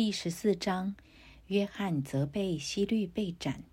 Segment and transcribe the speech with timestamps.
[0.00, 0.94] 第十四章，
[1.48, 3.64] 约翰责备希律被斩。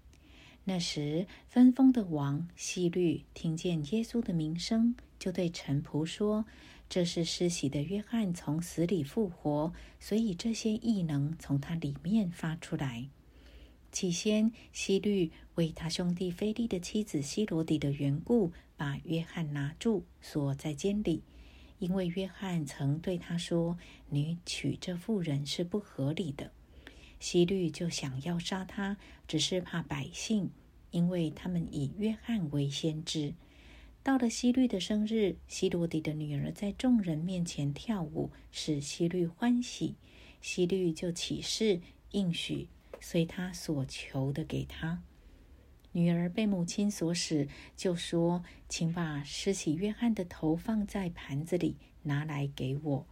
[0.66, 6.44] 那时，分封的王希律听见耶稣的名声，就对臣仆说
[6.90, 9.72] ：“这是施洗的约翰从死里复活，
[10.02, 13.08] 所以这些异能从他里面发出来。”
[13.94, 21.24] 起先，希律为他兄弟菲利的妻子希罗底的缘故，把约翰拿住，锁在监里。
[21.80, 23.78] 因为约翰曾对他说
[24.10, 26.52] ：“你娶这妇人是不合理的。”
[27.20, 30.50] 希律就想要杀他，只是怕百姓，
[30.92, 33.34] 因为他们以约翰为先知。
[34.04, 39.96] 到了希律的生日，希罗底的女儿在众人面前跳舞，使希律欢喜。
[40.40, 41.82] 希律就起誓
[42.12, 42.68] 应许，
[43.02, 45.02] 随他所求的给他。
[45.98, 53.08] 女儿被母亲所使，就说：“请把施洗约翰的头放在盘子里，拿来给我。”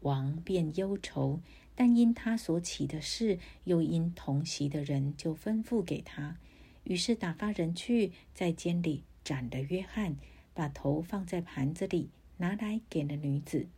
[0.00, 1.40] 王便忧愁，
[1.74, 6.36] 但因他所起的事，又因同席的人，就吩咐给他。
[6.84, 10.18] 于是打发人去，在监里斩了约翰，
[10.52, 13.68] 把头放在盘子里，拿来给了女子。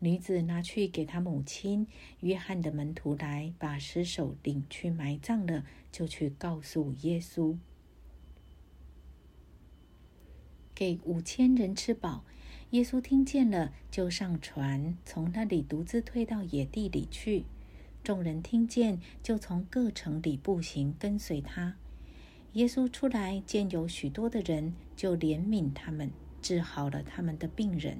[0.00, 1.86] 女子拿去给他母亲。
[2.18, 7.56] 约翰的门徒来，把尸首领去埋葬了，就去告诉耶稣。
[10.76, 12.22] 给五千人吃饱，
[12.70, 17.46] 耶稣听见了，就上船，从那里独自退到野地里去。
[18.04, 21.76] 众人听见，就从各城里步行跟随他。
[22.52, 26.10] 耶稣出来，见有许多的人，就怜悯他们，
[26.42, 27.96] 治好了他们的病人。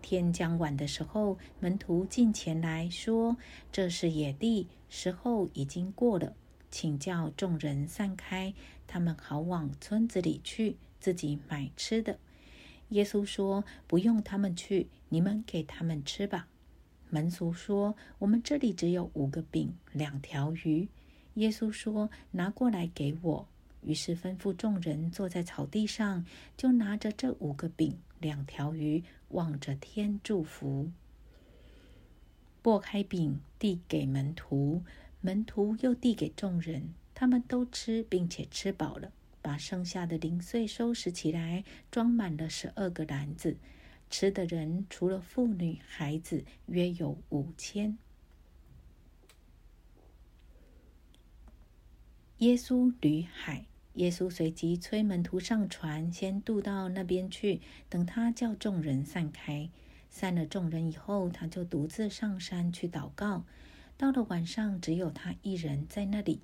[0.00, 3.36] 天将晚的时候，门徒进前来说
[3.70, 6.34] ：“这是野地，时候已经过了，
[6.72, 8.52] 请叫众人散开，
[8.88, 12.18] 他们好往村子里去。”自己买吃的，
[12.90, 16.46] 耶稣说：“不用他们去，你们给他们吃吧。”
[17.10, 20.88] 门徒说：“我们这里只有五个饼，两条鱼。”
[21.34, 23.48] 耶稣说：“拿过来给我。”
[23.82, 26.24] 于是吩咐众人坐在草地上，
[26.56, 30.92] 就拿着这五个饼、两条鱼，望着天祝福，
[32.62, 34.84] 拨开饼递给门徒，
[35.22, 39.10] 门徒又递给众人，他们都吃，并且吃饱了。
[39.40, 43.56] 把剩下的零碎收拾起来，装满了十二个篮子。
[44.10, 47.96] 吃的人除了妇女、孩子，约有五千。
[52.38, 59.70] 耶稣旅海，耶稣随即催门徒上船，先渡到那边去，等他叫众人散开。
[60.10, 63.44] 散了众人以后，他就独自上山去祷告。
[64.02, 66.40] 到了晚上，只有他一人在那里。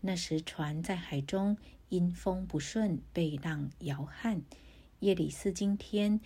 [0.00, 1.58] 那时船在海中。
[1.90, 4.40] 因风不顺，被浪摇撼。
[5.00, 6.18] 夜里四更天，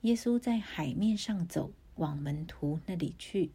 [0.00, 3.52] 耶稣在海面上走，往门徒那里去。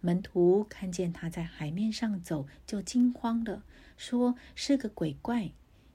[0.00, 3.62] 门徒看见他在海面上走，就惊慌了，
[3.96, 5.52] 说是个鬼怪，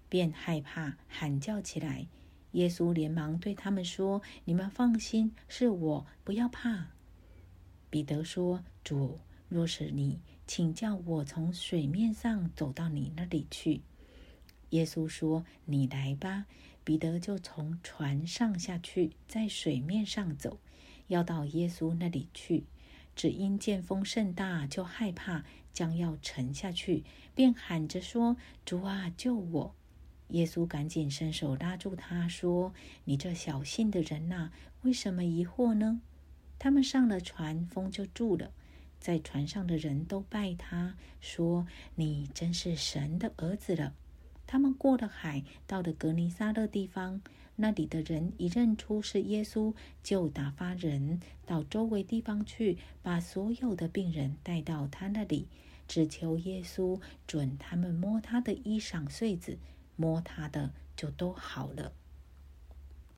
[0.08, 2.08] 便害怕，喊叫起来。
[2.54, 6.88] 耶稣连忙对他们说：“你们放心，是我，不要怕。”
[7.92, 9.20] 彼得说：“主，
[9.52, 13.82] 若是你，请叫我从水面上走到你那里去。”
[14.72, 16.46] 耶稣说：“你来吧。”
[16.86, 20.58] 彼得就从船上下去，在水面上走，
[21.08, 22.64] 要到耶稣那里去。
[23.14, 27.04] 只因见风甚大，就害怕，将要沉下去，
[27.36, 29.76] 便喊着说：“主啊，救我！”
[30.30, 32.74] 耶稣赶紧伸手拉住他，说
[33.04, 34.52] ：“你这小信的人呐，
[34.84, 36.02] 为什么疑惑呢？”
[36.58, 38.54] 他们上了船，风就住了。
[39.02, 43.94] 在船上的人都拜他，说：“你真是神的儿子了。”
[44.48, 47.22] 他们过了海，到了格尼撒勒地方，
[47.56, 49.74] 那里的人一认出是耶稣，
[50.04, 55.48] 就打发人到周围地方去，把所有的病人带到他那里，
[55.88, 59.58] 只求耶稣准他们摸他的衣裳穗子，
[59.96, 61.94] 摸他的就都好了。